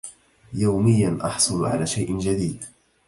يوميا 0.53 1.17
احصلُ 1.25 1.65
على 1.65 1.87
شيء 1.87 2.19
جديد 2.19 2.65